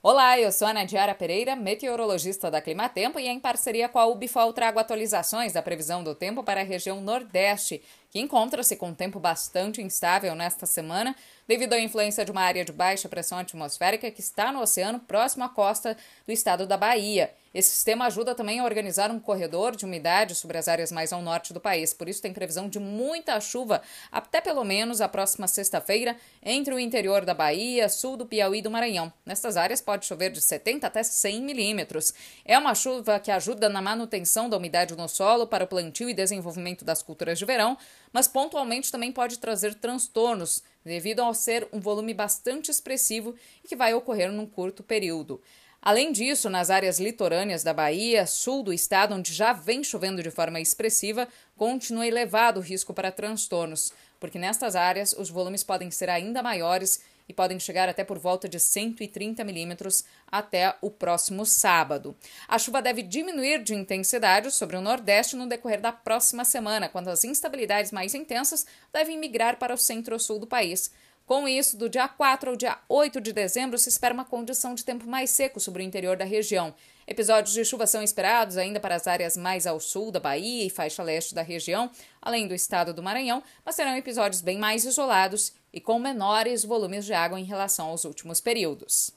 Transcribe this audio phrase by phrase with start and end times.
[0.00, 4.52] Olá, eu sou a Nadiara Pereira, meteorologista da Climatempo, e em parceria com a Ubifol
[4.52, 9.82] trago atualizações da previsão do tempo para a região Nordeste, que encontra-se com tempo bastante
[9.82, 11.14] instável nesta semana,
[11.46, 15.44] devido à influência de uma área de baixa pressão atmosférica que está no oceano próximo
[15.44, 15.96] à costa
[16.26, 17.34] do estado da Bahia.
[17.54, 21.22] Esse sistema ajuda também a organizar um corredor de umidade sobre as áreas mais ao
[21.22, 23.80] norte do país, por isso tem previsão de muita chuva
[24.12, 28.62] até pelo menos a próxima sexta-feira entre o interior da Bahia, sul do Piauí e
[28.62, 29.12] do Maranhão.
[29.24, 32.12] Nestas áreas pode chover de 70 até 100 milímetros.
[32.44, 36.14] É uma chuva que ajuda na manutenção da umidade no solo para o plantio e
[36.14, 37.78] desenvolvimento das culturas de verão,
[38.12, 43.34] mas pontualmente também pode trazer transtornos devido ao ser um volume bastante expressivo
[43.64, 45.40] e que vai ocorrer num curto período.
[45.80, 50.30] Além disso, nas áreas litorâneas da Bahia, sul do estado, onde já vem chovendo de
[50.30, 56.10] forma expressiva, continua elevado o risco para transtornos, porque nestas áreas os volumes podem ser
[56.10, 62.16] ainda maiores e podem chegar até por volta de 130 milímetros até o próximo sábado.
[62.48, 67.08] A chuva deve diminuir de intensidade sobre o Nordeste no decorrer da próxima semana, quando
[67.08, 70.90] as instabilidades mais intensas devem migrar para o centro-sul do país.
[71.26, 74.82] Com isso, do dia 4 ao dia 8 de dezembro, se espera uma condição de
[74.82, 76.74] tempo mais seco sobre o interior da região.
[77.10, 80.68] Episódios de chuva são esperados ainda para as áreas mais ao sul da Bahia e
[80.68, 85.54] faixa leste da região, além do estado do Maranhão, mas serão episódios bem mais isolados
[85.72, 89.10] e com menores volumes de água em relação aos últimos períodos.